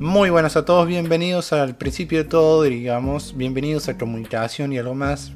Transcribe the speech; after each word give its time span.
Muy 0.00 0.28
buenas 0.28 0.56
a 0.56 0.64
todos, 0.64 0.88
bienvenidos 0.88 1.52
al 1.52 1.76
principio 1.76 2.18
de 2.18 2.28
todo, 2.28 2.64
digamos, 2.64 3.36
bienvenidos 3.36 3.88
a 3.88 3.96
comunicación 3.96 4.72
y 4.72 4.78
algo 4.78 4.96
más. 4.96 5.32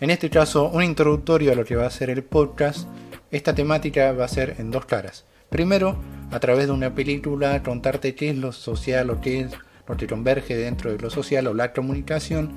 En 0.00 0.10
este 0.10 0.28
caso, 0.28 0.68
un 0.70 0.82
introductorio 0.82 1.52
a 1.52 1.54
lo 1.54 1.64
que 1.64 1.76
va 1.76 1.86
a 1.86 1.90
ser 1.90 2.10
el 2.10 2.24
podcast. 2.24 2.88
Esta 3.30 3.54
temática 3.54 4.10
va 4.10 4.24
a 4.24 4.28
ser 4.28 4.56
en 4.58 4.72
dos 4.72 4.86
caras. 4.86 5.24
Primero, 5.50 5.96
a 6.32 6.40
través 6.40 6.66
de 6.66 6.72
una 6.72 6.92
película, 6.92 7.62
contarte 7.62 8.16
qué 8.16 8.30
es 8.30 8.36
lo 8.36 8.50
social 8.50 9.08
o 9.10 9.20
qué 9.20 9.42
es 9.42 9.52
lo 9.86 9.96
que 9.96 10.08
converge 10.08 10.56
dentro 10.56 10.90
de 10.90 10.98
lo 10.98 11.08
social 11.08 11.46
o 11.46 11.54
la 11.54 11.72
comunicación. 11.72 12.50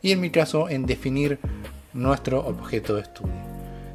Y 0.00 0.12
en 0.12 0.20
mi 0.20 0.30
caso, 0.30 0.68
en 0.68 0.86
definir 0.86 1.40
nuestro 1.92 2.46
objeto 2.46 2.94
de 2.94 3.02
estudio. 3.02 3.34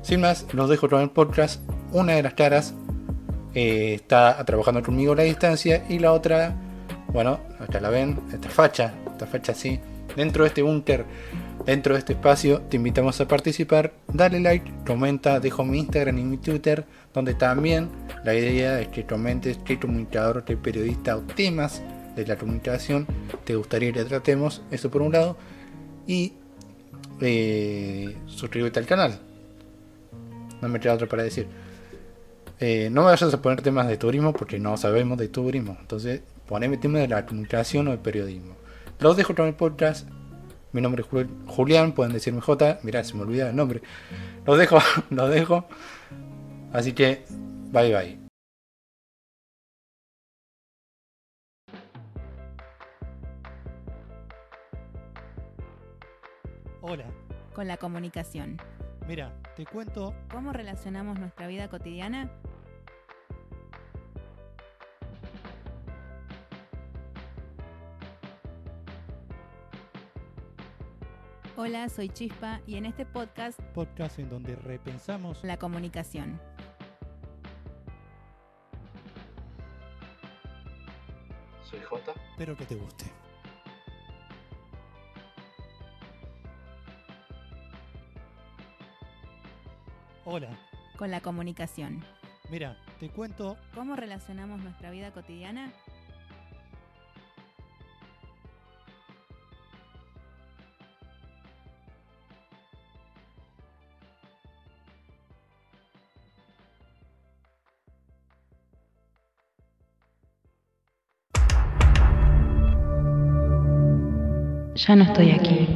Sin 0.02 0.20
más, 0.20 0.46
los 0.52 0.70
dejo 0.70 0.90
con 0.90 1.02
el 1.02 1.12
podcast. 1.12 1.62
Una 1.94 2.14
de 2.14 2.24
las 2.24 2.34
caras 2.34 2.74
eh, 3.54 3.94
está 3.94 4.44
trabajando 4.46 4.84
conmigo 4.84 5.14
a 5.14 5.16
la 5.16 5.24
distancia 5.24 5.86
y 5.90 6.00
la 6.00 6.12
otra, 6.12 6.56
bueno, 7.12 7.40
acá 7.60 7.80
la 7.80 7.90
ven, 7.90 8.20
esta 8.32 8.50
facha, 8.50 8.94
esta 9.12 9.26
facha 9.26 9.52
así, 9.54 9.80
dentro 10.16 10.44
de 10.44 10.50
este 10.50 10.62
búnker, 10.62 11.06
dentro 11.66 11.94
de 11.94 12.00
este 12.00 12.14
espacio, 12.14 12.62
te 12.62 12.78
invitamos 12.78 13.20
a 13.20 13.28
participar, 13.28 13.94
dale 14.12 14.40
like, 14.40 14.72
comenta, 14.86 15.40
dejo 15.40 15.66
mi 15.66 15.80
Instagram 15.80 16.18
y 16.20 16.24
mi 16.24 16.38
Twitter, 16.38 16.86
donde 17.14 17.34
también 17.34 17.90
la 18.24 18.36
idea 18.36 18.80
es 18.80 18.90
que 18.90 19.06
comentes 19.06 19.58
qué 19.66 19.80
comunicador, 19.80 20.46
qué 20.46 20.56
periodista 20.56 21.18
o 21.18 21.22
temas 21.22 21.82
de 22.16 22.26
la 22.28 22.38
comunicación 22.38 23.08
te 23.44 23.56
gustaría 23.56 23.92
que 23.92 24.04
tratemos, 24.04 24.62
eso 24.72 24.90
por 24.92 25.02
un 25.02 25.14
lado, 25.14 25.38
y 26.06 26.34
eh, 27.22 28.16
suscríbete 28.28 28.80
al 28.80 28.86
canal. 28.86 29.20
No 30.62 30.68
me 30.68 30.80
queda 30.80 30.94
otro 30.94 31.08
para 31.08 31.24
decir. 31.24 31.48
Eh, 32.60 32.90
no 32.92 33.02
me 33.02 33.08
vayas 33.08 33.34
a 33.34 33.42
poner 33.42 33.62
temas 33.62 33.88
de 33.88 33.96
turismo 33.96 34.34
porque 34.34 34.60
no 34.60 34.76
sabemos 34.76 35.18
de 35.18 35.30
turismo. 35.30 35.78
Entonces, 35.80 36.22
poneme 36.50 36.78
temas 36.78 37.02
de 37.02 37.08
la 37.08 37.28
comunicación 37.28 37.88
o 37.88 37.92
de 37.92 38.00
periodismo. 38.00 38.56
Los 39.00 39.16
dejo 39.16 39.36
con 39.36 39.46
el 39.46 39.54
podcast. 39.54 40.10
Mi 40.72 40.82
nombre 40.82 41.04
es 41.04 41.28
Julián, 41.46 41.92
pueden 41.92 42.12
decirme 42.12 42.42
J. 42.42 42.80
Mirá, 42.82 43.04
se 43.04 43.14
me 43.14 43.22
olvida 43.22 43.52
el 43.52 43.56
nombre. 43.56 43.84
Los 44.48 44.58
dejo, 44.58 44.80
los 45.12 45.30
dejo. 45.30 45.68
Así 46.74 46.94
que, 46.94 47.24
bye 47.72 47.94
bye. 47.96 48.20
Hola. 56.82 57.06
Con 57.54 57.68
la 57.68 57.78
comunicación. 57.78 58.58
Mira, 59.08 59.32
te 59.56 59.68
cuento. 59.68 60.16
¿Cómo 60.32 60.52
relacionamos 60.52 61.20
nuestra 61.20 61.46
vida 61.46 61.68
cotidiana 61.68 62.32
Hola, 71.62 71.90
soy 71.90 72.08
Chispa 72.08 72.62
y 72.66 72.78
en 72.78 72.86
este 72.86 73.06
podcast, 73.06 73.60
podcast 73.74 74.18
en 74.18 74.30
donde 74.30 74.56
repensamos 74.56 75.44
la 75.44 75.58
comunicación. 75.58 76.40
Soy 81.70 81.82
J. 81.82 82.14
Espero 82.32 82.56
que 82.56 82.66
te 82.66 82.76
guste. 82.76 83.12
Hola. 90.24 90.58
Con 90.98 91.12
la 91.12 91.20
comunicación. 91.20 92.06
Mira, 92.50 92.78
te 93.02 93.10
cuento. 93.10 93.58
¿Cómo 93.76 93.98
relacionamos 93.98 94.62
nuestra 94.62 94.92
vida 94.92 95.12
cotidiana 95.12 95.74
Ya 114.88 114.96
no 114.96 115.04
estoy 115.04 115.32
aquí. 115.32 115.68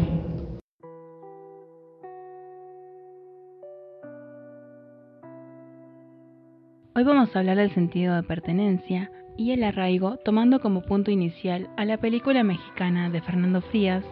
Hoy 6.96 7.04
vamos 7.04 7.36
a 7.36 7.40
hablar 7.40 7.58
del 7.58 7.74
sentido 7.74 8.16
de 8.16 8.24
pertenencia 8.24 9.12
y 9.36 9.52
el 9.52 9.64
arraigo 9.66 10.16
tomando 10.24 10.62
como 10.62 10.84
punto 10.84 11.12
inicial 11.12 11.68
a 11.76 11.84
la 11.84 11.98
película 11.98 12.44
mexicana 12.44 13.10
de 13.10 13.22
Fernando 13.22 13.62
Frías, 13.62 14.06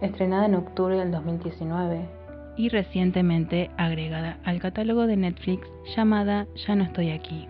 estrenada 0.00 0.46
en 0.46 0.54
octubre 0.54 0.96
del 0.96 1.10
2019 1.10 2.08
y 2.56 2.70
recientemente 2.70 3.70
agregada 3.76 4.38
al 4.44 4.60
catálogo 4.60 5.06
de 5.06 5.18
Netflix 5.18 5.68
llamada 5.94 6.46
Ya 6.66 6.74
no 6.74 6.84
estoy 6.84 7.10
aquí. 7.10 7.46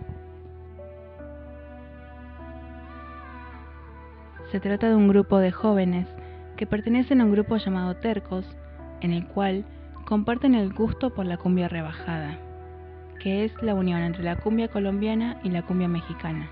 Se 4.51 4.59
trata 4.59 4.89
de 4.89 4.95
un 4.95 5.07
grupo 5.07 5.37
de 5.37 5.51
jóvenes 5.51 6.07
que 6.59 6.67
pertenecen 6.67 7.21
a 7.21 7.23
un 7.23 7.31
grupo 7.31 7.55
llamado 7.55 7.95
Tercos, 7.95 8.45
en 8.99 9.13
el 9.13 9.25
cual 9.25 9.63
comparten 10.03 10.55
el 10.55 10.73
gusto 10.73 11.09
por 11.09 11.25
la 11.25 11.37
cumbia 11.37 11.69
rebajada, 11.69 12.37
que 13.21 13.45
es 13.45 13.53
la 13.61 13.73
unión 13.73 14.01
entre 14.01 14.25
la 14.25 14.35
cumbia 14.35 14.67
colombiana 14.67 15.39
y 15.41 15.51
la 15.51 15.61
cumbia 15.61 15.87
mexicana. 15.87 16.51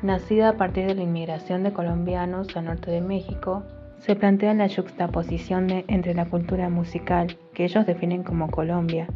Nacida 0.00 0.48
a 0.48 0.56
partir 0.56 0.86
de 0.86 0.94
la 0.94 1.02
inmigración 1.02 1.64
de 1.64 1.72
colombianos 1.74 2.56
al 2.56 2.64
norte 2.64 2.90
de 2.90 3.02
México, 3.02 3.62
se 3.98 4.16
plantea 4.16 4.54
la 4.54 4.70
juxtaposición 4.70 5.84
entre 5.86 6.14
la 6.14 6.24
cultura 6.24 6.70
musical, 6.70 7.36
que 7.52 7.64
ellos 7.64 7.84
definen 7.84 8.22
como 8.22 8.50
Colombia, 8.50 9.06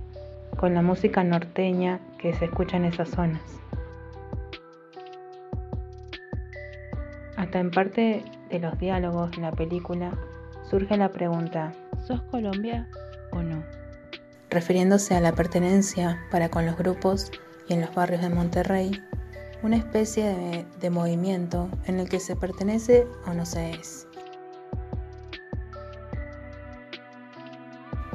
con 0.59 0.75
la 0.75 0.83
música 0.83 1.25
norteña 1.25 1.99
que 2.19 2.35
se 2.35 2.45
escucha 2.45 2.77
en 2.77 2.85
esas 2.85 3.09
zonas. 3.09 3.41
Hasta 7.39 7.59
en 7.59 7.71
parte 7.71 8.23
de 8.51 8.59
los 8.59 8.79
diálogos 8.79 9.31
de 9.33 9.43
la 9.43 9.53
película 9.53 10.12
surge 10.69 10.97
la 10.97 11.12
pregunta, 11.12 11.73
¿sos 12.07 12.23
Colombia 12.23 12.89
o 13.33 13.43
no? 13.43 13.62
Refiriéndose 14.51 15.15
a 15.15 15.21
la 15.21 15.33
pertenencia 15.33 16.21
para 16.31 16.49
con 16.49 16.67
los 16.67 16.77
grupos 16.77 17.31
y 17.69 17.75
en 17.75 17.81
los 17.81 17.95
barrios 17.95 18.23
de 18.23 18.31
Monterrey, 18.31 19.03
una 19.62 19.77
especie 19.77 20.25
de, 20.25 20.67
de 20.81 20.91
movimiento 20.91 21.69
en 21.87 21.99
el 21.99 22.09
que 22.09 22.21
se 22.21 22.37
pertenece 22.37 23.07
o 23.27 23.34
no 23.34 23.45
se 23.47 23.71
es. 23.71 24.07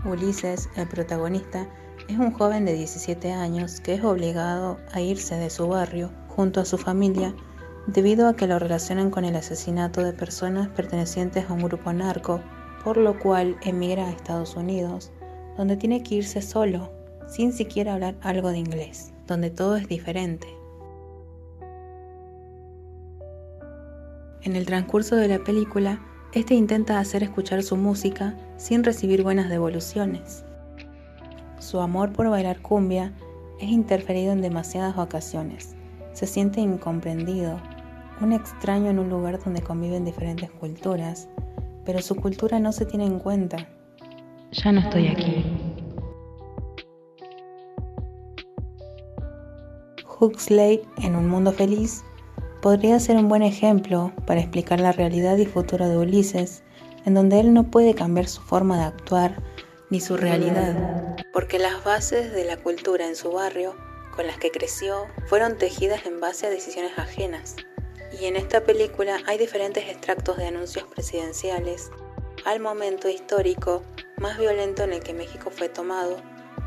Ulises, 0.06 0.70
el 0.78 0.88
protagonista, 0.88 1.68
es 2.08 2.18
un 2.18 2.32
joven 2.32 2.66
de 2.66 2.74
17 2.74 3.32
años 3.32 3.80
que 3.82 3.94
es 3.94 4.04
obligado 4.04 4.80
a 4.92 5.02
irse 5.02 5.36
de 5.36 5.50
su 5.50 5.68
barrio 5.68 6.12
junto 6.28 6.60
a 6.60 6.66
su 6.66 6.78
familia 6.78 7.36
debido 7.94 8.28
a 8.28 8.36
que 8.36 8.48
lo 8.48 8.58
relacionan 8.58 9.12
con 9.12 9.26
el 9.26 9.36
asesinato 9.36 10.04
de 10.04 10.14
personas 10.14 10.70
pertenecientes 10.70 11.50
a 11.50 11.54
un 11.54 11.64
grupo 11.64 11.92
narco, 11.92 12.42
por 12.84 12.98
lo 12.98 13.20
cual 13.20 13.58
emigra 13.64 14.08
a 14.08 14.12
Estados 14.12 14.56
Unidos, 14.56 15.12
donde 15.58 15.76
tiene 15.76 16.02
que 16.02 16.16
irse 16.16 16.42
solo, 16.42 16.92
sin 17.28 17.52
siquiera 17.52 17.94
hablar 17.94 18.16
algo 18.22 18.50
de 18.50 18.60
inglés, 18.60 19.14
donde 19.28 19.50
todo 19.50 19.76
es 19.76 19.88
diferente. 19.88 20.48
En 24.44 24.56
el 24.56 24.66
transcurso 24.66 25.16
de 25.18 25.28
la 25.28 25.40
película, 25.40 26.00
este 26.34 26.56
intenta 26.56 26.98
hacer 26.98 27.24
escuchar 27.24 27.62
su 27.62 27.76
música 27.76 28.36
sin 28.58 28.84
recibir 28.84 29.22
buenas 29.22 29.50
devoluciones. 29.50 30.46
Su 31.60 31.80
amor 31.82 32.12
por 32.14 32.30
bailar 32.30 32.62
cumbia 32.62 33.12
es 33.60 33.70
interferido 33.70 34.32
en 34.32 34.42
demasiadas 34.42 34.98
ocasiones. 34.98 35.76
Se 36.14 36.26
siente 36.26 36.60
incomprendido, 36.60 37.62
un 38.22 38.34
extraño 38.34 38.90
en 38.90 39.00
un 39.00 39.10
lugar 39.10 39.44
donde 39.44 39.62
conviven 39.62 40.06
diferentes 40.06 40.50
culturas, 40.52 41.28
pero 41.86 42.02
su 42.02 42.16
cultura 42.16 42.60
no 42.60 42.72
se 42.72 42.86
tiene 42.86 43.06
en 43.06 43.20
cuenta. 43.20 43.68
Ya 44.52 44.72
no 44.72 44.82
estoy 44.82 45.08
aquí. 45.08 45.46
Huxley, 50.20 50.82
en 50.98 51.16
Un 51.16 51.28
Mundo 51.28 51.52
Feliz, 51.52 52.04
podría 52.62 53.00
ser 53.00 53.18
un 53.18 53.28
buen 53.28 53.42
ejemplo 53.42 54.12
para 54.28 54.40
explicar 54.40 54.80
la 54.80 54.92
realidad 54.92 55.38
y 55.38 55.46
futuro 55.46 55.90
de 55.90 55.98
Ulises, 55.98 56.64
en 57.06 57.16
donde 57.16 57.40
él 57.40 57.54
no 57.54 57.72
puede 57.72 57.96
cambiar 57.96 58.28
su 58.28 58.42
forma 58.42 58.78
de 58.78 58.84
actuar 58.84 59.42
ni 59.90 60.00
su 60.00 60.16
realidad, 60.16 61.18
porque 61.34 61.60
las 61.60 61.84
bases 61.84 62.32
de 62.32 62.46
la 62.46 62.58
cultura 62.58 63.08
en 63.08 63.16
su 63.16 63.32
barrio 63.32 63.76
con 64.16 64.28
las 64.28 64.38
que 64.38 64.52
creció 64.52 65.08
fueron 65.26 65.58
tejidas 65.58 66.06
en 66.06 66.22
base 66.22 66.48
a 66.48 66.50
decisiones 66.50 66.98
ajenas. 66.98 67.56
Y 68.20 68.26
en 68.26 68.36
esta 68.36 68.62
película 68.62 69.20
hay 69.26 69.38
diferentes 69.38 69.88
extractos 69.88 70.38
de 70.38 70.48
anuncios 70.48 70.86
presidenciales. 70.86 71.92
Al 72.46 72.60
momento 72.60 73.08
histórico 73.08 73.84
más 74.18 74.38
violento 74.38 74.84
en 74.84 74.94
el 74.94 75.02
que 75.02 75.14
México 75.14 75.50
fue 75.50 75.70
tomado 75.70 76.18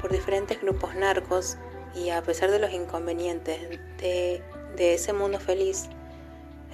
por 0.00 0.10
diferentes 0.10 0.60
grupos 0.60 0.94
narcos 0.94 1.56
y 1.94 2.10
a 2.10 2.22
pesar 2.22 2.50
de 2.50 2.58
los 2.58 2.72
inconvenientes 2.72 3.60
de, 3.98 4.42
ese 4.76 5.12
mundo 5.12 5.38
feliz, 5.38 5.88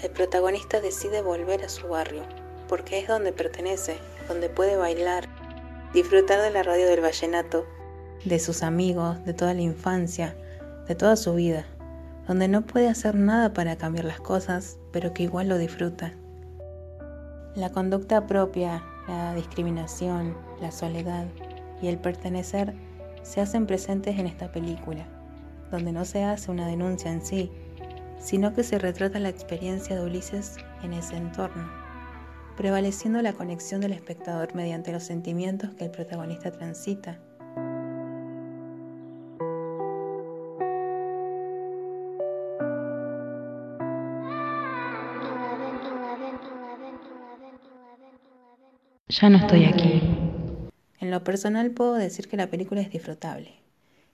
el 0.03 0.11
protagonista 0.11 0.81
decide 0.81 1.21
volver 1.21 1.65
a 1.65 1.69
su 1.69 1.89
barrio, 1.89 2.23
porque 2.69 2.99
es 2.99 3.09
donde 3.09 3.33
pertenece, 3.33 3.99
donde 4.29 4.49
puede 4.49 4.77
bailar, 4.77 5.29
disfrutar 5.93 6.41
de 6.41 6.51
la 6.51 6.63
radio 6.63 6.87
del 6.87 7.01
vallenato, 7.01 7.67
de 8.25 8.39
sus 8.39 8.63
amigos, 8.63 9.23
de 9.25 9.35
toda 9.35 9.53
la 9.55 9.63
infancia, 9.63 10.35
de 10.89 10.95
toda 10.95 11.17
su 11.17 11.35
vida, 11.35 11.67
donde 12.31 12.47
no 12.47 12.63
puede 12.63 12.89
hacer 12.89 13.17
nada 13.17 13.53
para 13.53 13.75
cambiar 13.75 14.05
las 14.05 14.21
cosas, 14.21 14.79
pero 14.93 15.13
que 15.13 15.25
igual 15.25 15.49
lo 15.49 15.59
disfruta. 15.59 16.13
La 17.57 17.71
conducta 17.71 18.29
propia, 18.29 18.85
la 19.09 19.35
discriminación, 19.35 20.37
la 20.61 20.71
soledad 20.71 21.27
y 21.83 21.89
el 21.89 21.99
pertenecer 21.99 22.73
se 23.25 23.41
hacen 23.41 23.67
presentes 23.67 24.17
en 24.17 24.29
esta 24.29 24.53
película, 24.53 25.09
donde 25.73 25.91
no 25.91 26.05
se 26.05 26.23
hace 26.23 26.53
una 26.53 26.69
denuncia 26.69 27.11
en 27.11 27.27
sí, 27.27 27.51
sino 28.21 28.55
que 28.55 28.63
se 28.63 28.79
retrata 28.79 29.19
la 29.19 29.29
experiencia 29.29 29.97
de 29.97 30.07
Ulises 30.07 30.55
en 30.85 30.93
ese 30.93 31.17
entorno, 31.17 31.69
prevaleciendo 32.57 33.21
la 33.23 33.33
conexión 33.33 33.81
del 33.81 33.91
espectador 33.91 34.55
mediante 34.55 34.93
los 34.93 35.03
sentimientos 35.03 35.75
que 35.75 35.87
el 35.87 35.91
protagonista 35.91 36.53
transita. 36.53 37.19
Ya 49.11 49.29
no 49.29 49.39
estoy 49.39 49.65
aquí. 49.65 50.01
En 51.01 51.11
lo 51.11 51.25
personal 51.25 51.73
puedo 51.73 51.95
decir 51.95 52.29
que 52.29 52.37
la 52.37 52.49
película 52.49 52.81
es 52.81 52.91
disfrutable. 52.91 53.55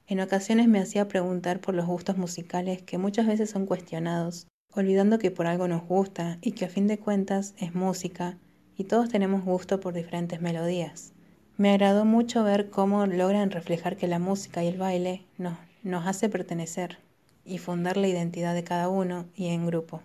En 0.06 0.20
ocasiones 0.20 0.68
me 0.68 0.78
hacía 0.78 1.06
preguntar 1.06 1.60
por 1.60 1.74
los 1.74 1.84
gustos 1.84 2.16
musicales 2.16 2.80
que 2.80 2.96
muchas 2.96 3.26
veces 3.26 3.50
son 3.50 3.66
cuestionados, 3.66 4.46
olvidando 4.72 5.18
que 5.18 5.30
por 5.30 5.46
algo 5.48 5.68
nos 5.68 5.82
gusta 5.86 6.38
y 6.40 6.52
que 6.52 6.64
a 6.64 6.70
fin 6.70 6.86
de 6.86 6.98
cuentas 6.98 7.54
es 7.58 7.74
música 7.74 8.38
y 8.78 8.84
todos 8.84 9.10
tenemos 9.10 9.44
gusto 9.44 9.80
por 9.80 9.92
diferentes 9.92 10.40
melodías. 10.40 11.12
Me 11.58 11.70
agradó 11.70 12.06
mucho 12.06 12.42
ver 12.42 12.70
cómo 12.70 13.04
logran 13.04 13.50
reflejar 13.50 13.98
que 13.98 14.08
la 14.08 14.18
música 14.18 14.64
y 14.64 14.68
el 14.68 14.78
baile 14.78 15.26
nos, 15.36 15.58
nos 15.82 16.06
hace 16.06 16.30
pertenecer 16.30 16.98
y 17.44 17.58
fundar 17.58 17.98
la 17.98 18.08
identidad 18.08 18.54
de 18.54 18.64
cada 18.64 18.88
uno 18.88 19.26
y 19.34 19.48
en 19.48 19.66
grupo. 19.66 20.00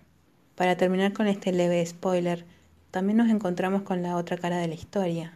Para 0.56 0.76
terminar 0.76 1.14
con 1.14 1.28
este 1.28 1.54
leve 1.54 1.86
spoiler, 1.86 2.46
también 2.92 3.18
nos 3.18 3.30
encontramos 3.30 3.84
con 3.84 4.04
la 4.04 4.18
otra 4.18 4.38
cara 4.38 4.58
de 4.58 4.68
la 4.68 4.76
historia, 4.76 5.34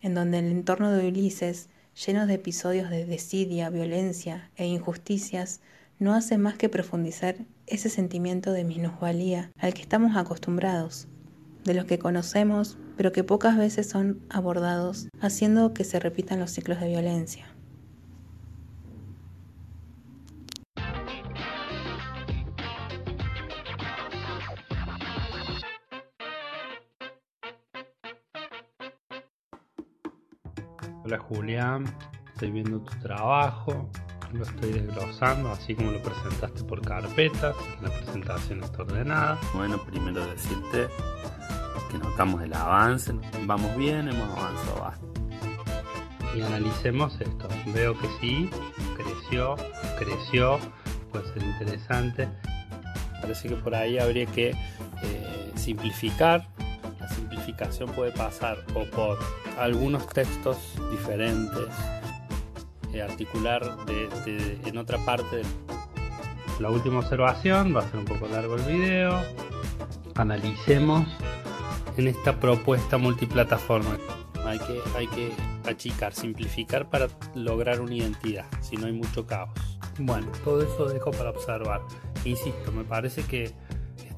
en 0.00 0.14
donde 0.14 0.38
el 0.38 0.46
entorno 0.46 0.92
de 0.92 1.08
Ulises 1.08 1.68
llenos 2.06 2.28
de 2.28 2.34
episodios 2.34 2.90
de 2.90 3.04
desidia, 3.04 3.70
violencia 3.70 4.50
e 4.56 4.66
injusticias, 4.66 5.60
no 5.98 6.14
hace 6.14 6.38
más 6.38 6.54
que 6.54 6.68
profundizar 6.68 7.36
ese 7.66 7.88
sentimiento 7.88 8.52
de 8.52 8.64
minusvalía 8.64 9.50
al 9.58 9.74
que 9.74 9.82
estamos 9.82 10.16
acostumbrados, 10.16 11.06
de 11.64 11.74
los 11.74 11.84
que 11.84 11.98
conocemos, 11.98 12.78
pero 12.96 13.12
que 13.12 13.24
pocas 13.24 13.56
veces 13.56 13.88
son 13.88 14.20
abordados, 14.30 15.08
haciendo 15.20 15.74
que 15.74 15.84
se 15.84 16.00
repitan 16.00 16.40
los 16.40 16.50
ciclos 16.50 16.80
de 16.80 16.88
violencia. 16.88 17.51
Hola 31.04 31.18
Julián, 31.18 31.84
estoy 32.32 32.52
viendo 32.52 32.78
tu 32.78 32.96
trabajo, 33.00 33.90
lo 34.32 34.44
estoy 34.44 34.70
desglosando 34.70 35.50
así 35.50 35.74
como 35.74 35.90
lo 35.90 36.00
presentaste 36.00 36.62
por 36.62 36.80
carpetas, 36.80 37.56
la 37.82 37.90
presentación 37.90 38.62
está 38.62 38.82
ordenada. 38.82 39.36
Bueno, 39.52 39.82
primero 39.82 40.24
decirte 40.24 40.86
que 41.90 41.98
notamos 41.98 42.40
el 42.42 42.54
avance, 42.54 43.12
vamos 43.46 43.76
bien, 43.76 44.08
hemos 44.08 44.38
avanzado 44.38 44.80
bastante. 44.80 45.20
Y 46.36 46.40
analicemos 46.40 47.20
esto, 47.20 47.48
veo 47.74 47.98
que 47.98 48.06
sí, 48.20 48.48
creció, 48.96 49.56
creció, 49.98 50.60
puede 51.10 51.26
ser 51.32 51.42
interesante. 51.42 52.28
Parece 53.20 53.48
que 53.48 53.56
por 53.56 53.74
ahí 53.74 53.98
habría 53.98 54.26
que 54.26 54.50
eh, 55.02 55.52
simplificar 55.56 56.46
puede 57.94 58.12
pasar 58.12 58.58
o 58.74 58.84
por 58.84 59.18
algunos 59.58 60.06
textos 60.08 60.56
diferentes, 60.90 61.68
eh, 62.92 63.02
articular 63.02 63.84
de, 63.86 64.08
de- 64.24 64.60
en 64.68 64.78
otra 64.78 64.98
parte. 65.04 65.42
La 66.60 66.70
última 66.70 67.00
observación, 67.00 67.74
va 67.74 67.80
a 67.80 67.88
ser 67.90 67.98
un 67.98 68.04
poco 68.04 68.26
largo 68.28 68.56
el 68.56 68.62
video. 68.62 69.20
Analicemos 70.14 71.06
En 71.96 72.08
esta 72.08 72.38
propuesta 72.40 72.96
multiplataforma 72.96 73.98
hay 74.46 74.58
que, 74.58 74.80
hay 74.96 75.06
que 75.08 75.30
achicar, 75.68 76.14
simplificar 76.14 76.88
para 76.88 77.08
lograr 77.34 77.80
una 77.82 77.94
identidad, 77.94 78.46
si 78.60 78.76
no 78.76 78.86
hay 78.86 78.92
mucho 78.92 79.26
caos. 79.26 79.50
Bueno, 79.98 80.26
todo 80.42 80.62
eso 80.62 80.86
dejo 80.86 81.10
para 81.10 81.30
observar. 81.30 81.82
Insisto, 82.24 82.72
me 82.72 82.82
parece 82.84 83.24
que 83.24 83.52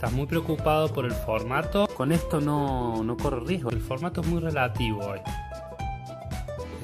estás 0.04 0.18
muy 0.18 0.26
preocupado 0.26 0.92
por 0.92 1.06
el 1.06 1.12
formato. 1.12 1.86
Con 1.96 2.12
esto 2.12 2.38
no, 2.38 3.02
no 3.02 3.16
corre 3.16 3.40
riesgo, 3.40 3.70
el 3.70 3.80
formato 3.80 4.20
es 4.20 4.26
muy 4.26 4.38
relativo 4.38 5.00
hoy. 5.02 5.20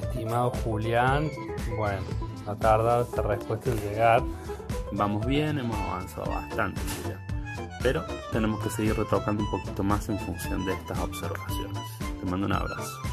Estimado 0.01 0.49
Julián, 0.63 1.29
bueno, 1.77 2.01
ha 2.47 2.55
tardado 2.55 3.03
esta 3.03 3.21
respuesta 3.21 3.69
en 3.69 3.79
llegar. 3.79 4.23
Vamos 4.93 5.23
bien, 5.27 5.59
hemos 5.59 5.77
avanzado 5.77 6.31
bastante, 6.31 6.81
Julián. 7.03 7.21
Pero 7.83 8.03
tenemos 8.31 8.59
que 8.63 8.71
seguir 8.71 8.97
retocando 8.97 9.43
un 9.43 9.51
poquito 9.51 9.83
más 9.83 10.09
en 10.09 10.17
función 10.17 10.65
de 10.65 10.73
estas 10.73 10.97
observaciones. 10.97 11.83
Te 11.99 12.25
mando 12.25 12.47
un 12.47 12.53
abrazo. 12.53 13.10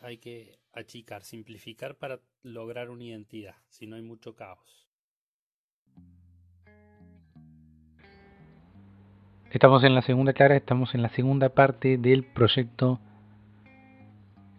Hay 0.00 0.18
que 0.18 0.58
achicar, 0.72 1.22
simplificar 1.24 1.96
para 1.96 2.20
lograr 2.42 2.90
una 2.90 3.04
identidad, 3.04 3.54
si 3.68 3.86
no 3.86 3.96
hay 3.96 4.02
mucho 4.02 4.34
caos. 4.34 4.88
Estamos 9.50 9.84
en 9.84 9.94
la 9.94 10.00
segunda 10.00 10.32
cara, 10.32 10.56
estamos 10.56 10.94
en 10.94 11.02
la 11.02 11.10
segunda 11.10 11.50
parte 11.50 11.98
del 11.98 12.24
proyecto. 12.24 13.00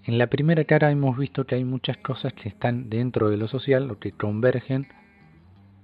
En 0.04 0.20
la 0.20 0.28
primera 0.28 0.66
cara 0.66 0.92
hemos 0.92 1.18
visto 1.18 1.46
que 1.46 1.56
hay 1.56 1.64
muchas 1.64 1.98
cosas 1.98 2.32
que 2.34 2.48
están 2.48 2.92
dentro 2.92 3.32
de 3.32 3.38
lo 3.38 3.48
social 3.48 3.90
o 3.90 3.98
que 3.98 4.12
convergen 4.12 4.88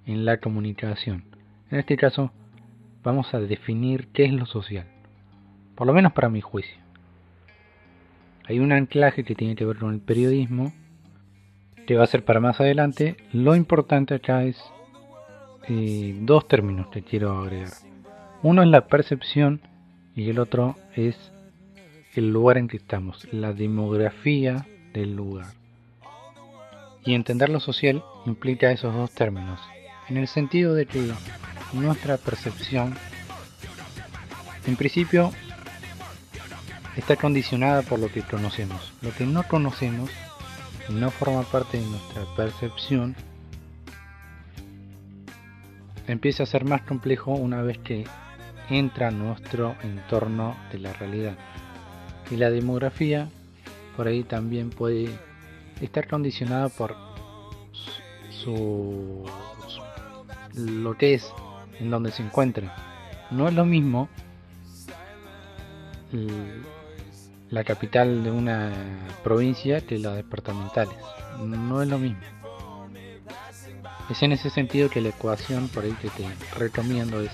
en 0.06 0.26
la 0.26 0.38
comunicación. 0.38 1.26
En 1.72 1.80
este 1.80 1.98
caso 1.98 2.32
vamos 3.02 3.34
a 3.34 3.40
definir 3.40 4.10
qué 4.14 4.26
es 4.26 4.32
lo 4.32 4.46
social, 4.46 4.86
por 5.76 5.88
lo 5.88 5.94
menos 5.94 6.14
para 6.14 6.30
mi 6.30 6.42
juicio. 6.42 6.89
Hay 8.50 8.60
un 8.60 8.72
anclaje 8.72 9.24
que 9.24 9.36
tiene 9.36 9.56
que 9.56 9.64
ver 9.64 9.78
con 9.78 9.94
el 9.94 10.00
periodismo, 10.00 10.74
que 11.86 11.96
va 11.96 12.04
a 12.04 12.08
ser 12.08 12.26
para 12.26 12.40
más 12.40 12.60
adelante. 12.60 13.16
Lo 13.32 13.56
importante 13.56 14.16
acá 14.16 14.44
es 14.44 14.60
eh, 15.68 16.18
dos 16.22 16.48
términos 16.48 16.88
que 16.88 17.04
quiero 17.04 17.38
agregar. 17.38 17.70
Uno 18.42 18.64
es 18.64 18.70
la 18.70 18.88
percepción 18.88 19.62
y 20.16 20.32
el 20.32 20.40
otro 20.40 20.76
es 20.96 21.32
el 22.16 22.32
lugar 22.32 22.58
en 22.58 22.68
que 22.68 22.78
estamos, 22.78 23.32
la 23.32 23.54
demografía 23.54 24.66
del 24.94 25.16
lugar. 25.16 25.54
Y 27.06 27.14
entender 27.14 27.50
lo 27.50 27.60
social 27.60 28.04
implica 28.26 28.72
esos 28.72 28.96
dos 28.96 29.12
términos, 29.12 29.60
en 30.10 30.18
el 30.18 30.28
sentido 30.28 30.74
de 30.74 30.88
que 30.88 31.12
nuestra 31.74 32.18
percepción, 32.18 32.96
en 34.66 34.76
principio, 34.76 35.32
está 36.96 37.16
condicionada 37.16 37.82
por 37.82 38.00
lo 38.00 38.12
que 38.12 38.22
conocemos. 38.22 38.94
Lo 39.02 39.12
que 39.12 39.26
no 39.26 39.44
conocemos 39.44 40.10
no 40.90 41.12
forma 41.12 41.44
parte 41.44 41.80
de 41.80 41.86
nuestra 41.86 42.24
percepción 42.36 43.16
empieza 46.08 46.44
a 46.44 46.48
ser 46.48 46.66
más 46.66 46.82
complejo 46.82 47.34
una 47.34 47.62
vez 47.62 47.78
que 47.78 48.06
entra 48.70 49.12
nuestro 49.12 49.76
entorno 49.84 50.56
de 50.72 50.80
la 50.80 50.94
realidad. 50.94 51.38
Y 52.32 52.36
la 52.38 52.50
demografía 52.50 53.30
por 53.96 54.08
ahí 54.08 54.24
también 54.24 54.70
puede 54.70 55.10
estar 55.82 56.08
condicionada 56.08 56.70
por 56.70 56.96
su, 58.30 59.26
lo 60.56 60.98
que 60.98 61.14
es 61.14 61.32
en 61.80 61.92
donde 61.92 62.12
se 62.12 62.24
encuentra. 62.24 62.76
No 63.32 63.48
es 63.48 63.54
lo 63.54 63.66
mismo 63.66 64.10
la 67.50 67.64
capital 67.64 68.24
de 68.24 68.32
una 68.32 68.72
provincia 69.24 69.82
que 69.82 70.00
las 70.00 70.16
departamentales. 70.16 70.96
No 71.40 71.82
es 71.82 71.88
lo 71.88 72.00
mismo. 72.00 72.20
Es 74.10 74.24
en 74.24 74.32
ese 74.32 74.50
sentido 74.50 74.90
que 74.90 75.02
la 75.02 75.10
ecuación 75.10 75.68
por 75.70 75.84
ahí 75.84 75.94
que 76.02 76.10
te 76.10 76.26
recomiendo 76.58 77.22
es 77.22 77.32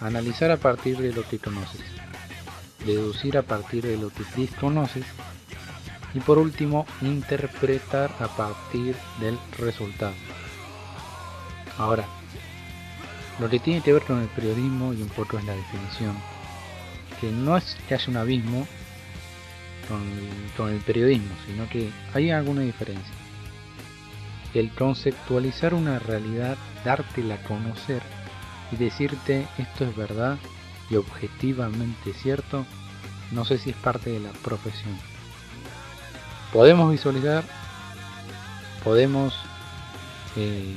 analizar 0.00 0.50
a 0.50 0.56
partir 0.56 0.98
de 0.98 1.12
lo 1.12 1.22
que 1.28 1.38
conoces, 1.38 1.82
deducir 2.84 3.38
a 3.38 3.42
partir 3.42 3.84
de 3.84 3.96
lo 3.96 4.10
que 4.10 4.24
desconoces 4.36 5.04
y 6.14 6.20
por 6.20 6.38
último 6.38 6.86
interpretar 7.02 8.10
a 8.18 8.26
partir 8.26 8.96
del 9.20 9.38
resultado. 9.58 10.14
Ahora, 11.78 12.04
lo 13.38 13.48
que 13.48 13.60
tiene 13.60 13.80
que 13.80 13.92
ver 13.92 14.02
con 14.02 14.20
el 14.20 14.28
periodismo 14.28 14.92
y 14.92 15.02
un 15.02 15.08
poco 15.08 15.38
es 15.38 15.44
la 15.44 15.54
definición, 15.54 16.16
que 17.20 17.30
no 17.30 17.56
es 17.56 17.76
que 17.88 17.94
haya 17.94 18.08
un 18.08 18.16
abismo 18.16 18.66
con, 20.56 20.70
el 20.70 20.78
periodismo, 20.80 21.34
sino 21.46 21.68
que 21.68 21.90
hay 22.14 22.30
alguna 22.30 22.62
diferencia. 22.62 23.14
El 24.54 24.70
conceptualizar 24.70 25.74
una 25.74 25.98
realidad, 25.98 26.56
dártela 26.84 27.36
a 27.36 27.42
conocer 27.42 28.02
y 28.72 28.76
decirte 28.76 29.46
esto 29.58 29.84
es 29.84 29.96
verdad 29.96 30.38
y 30.90 30.96
objetivamente 30.96 32.12
cierto, 32.12 32.64
no 33.32 33.44
sé 33.44 33.58
si 33.58 33.70
es 33.70 33.76
parte 33.76 34.10
de 34.10 34.20
la 34.20 34.30
profesión. 34.30 34.96
Podemos 36.52 36.90
visualizar, 36.90 37.44
podemos 38.82 39.34
eh, 40.36 40.74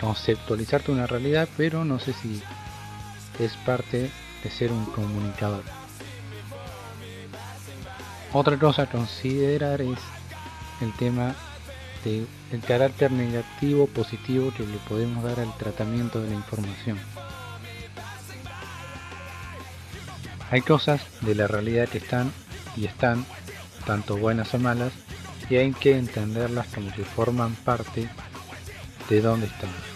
conceptualizarte 0.00 0.92
una 0.92 1.06
realidad, 1.06 1.48
pero 1.56 1.84
no 1.84 1.98
sé 1.98 2.12
si 2.12 2.42
es 3.38 3.56
parte 3.58 4.10
de 4.42 4.50
ser 4.50 4.72
un 4.72 4.84
comunicador. 4.86 5.62
Otra 8.32 8.58
cosa 8.58 8.82
a 8.82 8.90
considerar 8.90 9.82
es 9.82 9.98
el 10.80 10.92
tema 10.94 11.34
del 12.04 12.26
carácter 12.66 13.12
negativo 13.12 13.86
positivo 13.86 14.52
que 14.56 14.66
le 14.66 14.78
podemos 14.88 15.22
dar 15.22 15.38
al 15.40 15.56
tratamiento 15.56 16.20
de 16.20 16.30
la 16.30 16.34
información. 16.34 16.98
Hay 20.50 20.60
cosas 20.60 21.00
de 21.20 21.34
la 21.34 21.46
realidad 21.46 21.88
que 21.88 21.98
están 21.98 22.32
y 22.76 22.86
están 22.86 23.24
tanto 23.86 24.16
buenas 24.16 24.54
o 24.54 24.58
malas, 24.58 24.92
y 25.50 25.56
hay 25.56 25.72
que 25.72 25.96
entenderlas 25.96 26.66
como 26.68 26.92
que 26.92 27.04
forman 27.04 27.54
parte 27.56 28.08
de 29.08 29.20
donde 29.20 29.46
estamos. 29.46 29.91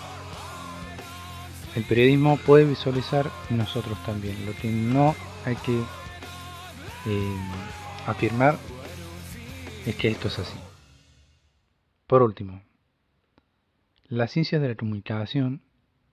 El 1.77 1.85
periodismo 1.85 2.39
puede 2.39 2.65
visualizar 2.65 3.31
nosotros 3.51 4.03
también. 4.07 4.47
Lo 4.47 4.53
que 4.55 4.71
no 4.71 5.15
hay 5.45 5.57
que 5.57 5.79
eh, 5.79 7.37
afirmar 8.07 8.57
es 9.85 9.95
que 9.95 10.09
esto 10.09 10.29
es 10.29 10.39
así. 10.39 10.59
Por 12.07 12.23
último, 12.23 12.63
las 14.09 14.31
ciencias 14.31 14.63
de 14.63 14.69
la 14.69 14.75
comunicación 14.75 15.61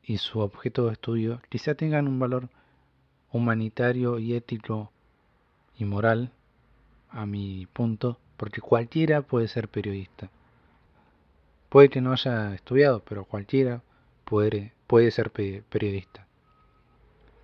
y 0.04 0.18
su 0.18 0.40
objeto 0.40 0.88
de 0.88 0.94
estudio 0.94 1.42
quizá 1.48 1.76
tengan 1.76 2.10
un 2.10 2.20
valor 2.20 2.50
humanitario 3.32 4.20
y 4.20 4.36
ético 4.36 4.92
y 5.78 5.86
moral 5.86 6.32
a 7.10 7.26
mi 7.26 7.68
punto, 7.72 8.20
porque 8.36 8.60
cualquiera 8.60 9.22
puede 9.22 9.48
ser 9.48 9.70
periodista. 9.70 10.30
Puede 11.70 11.90
que 11.90 12.02
no 12.02 12.12
haya 12.12 12.54
estudiado, 12.54 13.02
pero 13.08 13.24
cualquiera 13.24 13.82
puede, 14.26 14.74
puede 14.94 15.10
ser 15.10 15.32
periodista. 15.32 16.28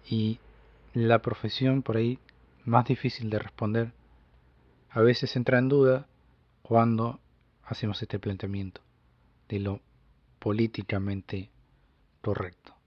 Y 0.08 0.38
la 0.94 1.18
profesión 1.18 1.82
por 1.82 1.98
ahí 1.98 2.20
más 2.64 2.86
difícil 2.86 3.32
de 3.32 3.40
responder 3.40 3.92
a 4.92 5.02
veces 5.02 5.36
entra 5.36 5.58
en 5.58 5.68
duda 5.68 6.06
cuando 6.62 7.20
hacemos 7.64 8.04
este 8.04 8.20
planteamiento 8.20 8.82
de 9.48 9.62
lo 9.62 9.82
políticamente 10.38 11.50
correcto. 12.22 12.79